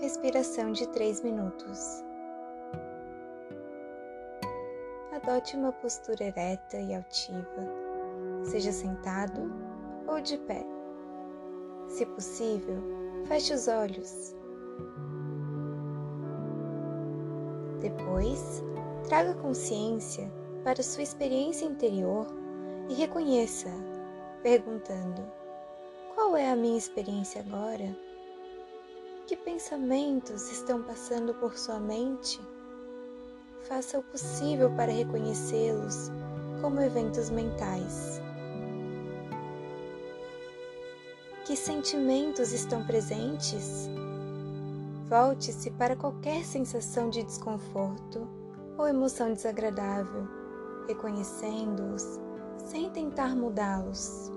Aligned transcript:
respiração 0.00 0.70
de 0.72 0.86
3 0.88 1.22
minutos. 1.22 2.04
Adote 5.12 5.56
uma 5.56 5.72
postura 5.72 6.24
ereta 6.24 6.76
e 6.76 6.94
altiva, 6.94 7.66
seja 8.44 8.70
sentado 8.70 9.50
ou 10.06 10.20
de 10.20 10.38
pé. 10.38 10.64
Se 11.88 12.06
possível, 12.06 12.78
feche 13.26 13.52
os 13.52 13.66
olhos. 13.66 14.34
Depois, 17.80 18.62
traga 19.08 19.34
consciência 19.34 20.30
para 20.62 20.82
sua 20.82 21.02
experiência 21.02 21.66
interior 21.66 22.26
e 22.88 22.94
reconheça, 22.94 23.68
perguntando: 24.42 25.22
Qual 26.14 26.36
é 26.36 26.50
a 26.50 26.56
minha 26.56 26.78
experiência 26.78 27.40
agora? 27.40 28.07
Que 29.28 29.36
pensamentos 29.36 30.50
estão 30.50 30.82
passando 30.82 31.34
por 31.34 31.58
sua 31.58 31.78
mente? 31.78 32.40
Faça 33.68 33.98
o 33.98 34.02
possível 34.02 34.70
para 34.74 34.90
reconhecê-los 34.90 36.10
como 36.62 36.80
eventos 36.80 37.28
mentais. 37.28 38.22
Que 41.44 41.54
sentimentos 41.54 42.54
estão 42.54 42.86
presentes? 42.86 43.90
Volte-se 45.10 45.72
para 45.72 45.94
qualquer 45.94 46.42
sensação 46.42 47.10
de 47.10 47.22
desconforto 47.22 48.26
ou 48.78 48.88
emoção 48.88 49.34
desagradável, 49.34 50.26
reconhecendo-os 50.86 52.18
sem 52.64 52.88
tentar 52.88 53.36
mudá-los. 53.36 54.27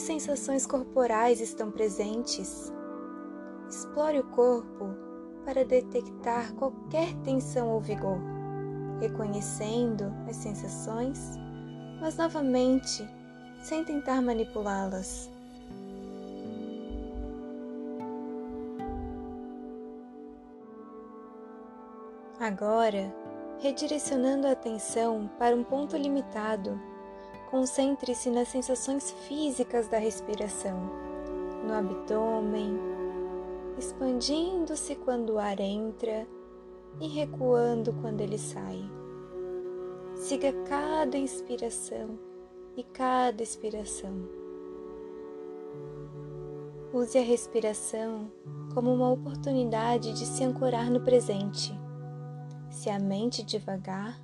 Sensações 0.00 0.66
corporais 0.66 1.42
estão 1.42 1.70
presentes? 1.70 2.72
Explore 3.68 4.18
o 4.18 4.24
corpo 4.30 4.88
para 5.44 5.62
detectar 5.62 6.54
qualquer 6.54 7.14
tensão 7.22 7.68
ou 7.68 7.80
vigor, 7.80 8.18
reconhecendo 8.98 10.10
as 10.26 10.36
sensações, 10.36 11.36
mas 12.00 12.16
novamente 12.16 13.06
sem 13.62 13.84
tentar 13.84 14.22
manipulá-las. 14.22 15.30
Agora, 22.40 23.14
redirecionando 23.58 24.46
a 24.46 24.52
atenção 24.52 25.30
para 25.38 25.54
um 25.54 25.62
ponto 25.62 25.94
limitado 25.94 26.80
Concentre-se 27.50 28.30
nas 28.30 28.46
sensações 28.46 29.10
físicas 29.26 29.88
da 29.88 29.98
respiração, 29.98 30.78
no 31.66 31.74
abdômen, 31.74 32.78
expandindo-se 33.76 34.94
quando 34.94 35.30
o 35.30 35.38
ar 35.38 35.58
entra 35.58 36.28
e 37.00 37.08
recuando 37.08 37.92
quando 37.94 38.20
ele 38.20 38.38
sai. 38.38 38.80
Siga 40.14 40.52
cada 40.68 41.18
inspiração 41.18 42.16
e 42.76 42.84
cada 42.84 43.42
expiração. 43.42 44.28
Use 46.92 47.18
a 47.18 47.22
respiração 47.22 48.30
como 48.72 48.94
uma 48.94 49.10
oportunidade 49.10 50.12
de 50.12 50.24
se 50.24 50.44
ancorar 50.44 50.88
no 50.88 51.00
presente. 51.00 51.72
Se 52.70 52.88
a 52.88 53.00
mente 53.00 53.42
devagar, 53.42 54.20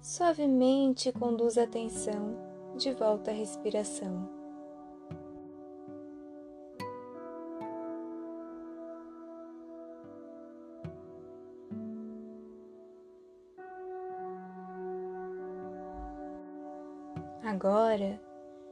suavemente 0.00 1.10
conduz 1.10 1.58
a 1.58 1.64
atenção 1.64 2.51
de 2.76 2.92
volta 2.92 3.30
à 3.30 3.34
respiração. 3.34 4.28
Agora, 17.44 18.20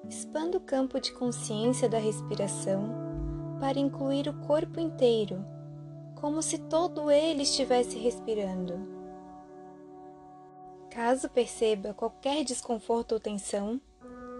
expanda 0.08 0.56
o 0.56 0.60
campo 0.60 0.98
de 0.98 1.12
consciência 1.12 1.88
da 1.88 1.98
respiração 1.98 2.88
para 3.60 3.78
incluir 3.78 4.26
o 4.26 4.46
corpo 4.46 4.80
inteiro, 4.80 5.44
como 6.18 6.40
se 6.40 6.56
todo 6.56 7.10
ele 7.10 7.42
estivesse 7.42 7.98
respirando. 7.98 8.80
Caso 10.90 11.28
perceba 11.28 11.92
qualquer 11.92 12.42
desconforto 12.42 13.12
ou 13.12 13.20
tensão, 13.20 13.80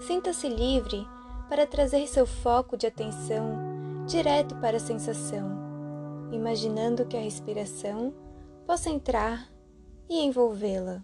Sinta-se 0.01 0.49
livre 0.49 1.07
para 1.49 1.67
trazer 1.67 2.07
seu 2.07 2.27
foco 2.27 2.77
de 2.77 2.87
atenção 2.87 4.05
direto 4.07 4.57
para 4.57 4.79
a 4.79 4.81
sensação, 4.81 5.51
imaginando 6.33 7.05
que 7.05 7.17
a 7.17 7.21
respiração 7.21 8.13
possa 8.67 8.89
entrar 8.89 9.49
e 10.09 10.25
envolvê-la. 10.25 11.03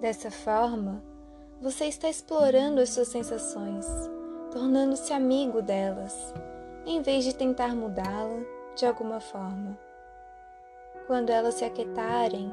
Dessa 0.00 0.30
forma, 0.30 1.02
você 1.60 1.84
está 1.84 2.08
explorando 2.08 2.80
as 2.80 2.88
suas 2.88 3.08
sensações, 3.08 3.86
tornando-se 4.50 5.12
amigo 5.12 5.60
delas, 5.60 6.32
em 6.86 7.02
vez 7.02 7.24
de 7.24 7.34
tentar 7.34 7.76
mudá-la 7.76 8.40
de 8.74 8.86
alguma 8.86 9.20
forma. 9.20 9.78
Quando 11.06 11.28
elas 11.28 11.54
se 11.54 11.64
aquietarem, 11.64 12.50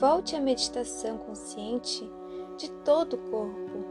Volte 0.00 0.34
à 0.34 0.40
meditação 0.40 1.18
consciente 1.18 2.10
de 2.56 2.70
todo 2.86 3.16
o 3.16 3.30
corpo, 3.30 3.84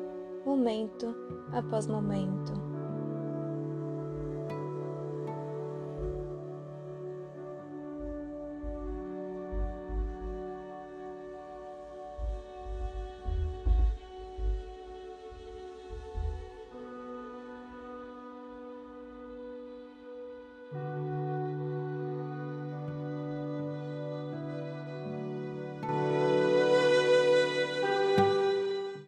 momento 0.43 1.15
após 1.53 1.85
momento. 1.85 2.58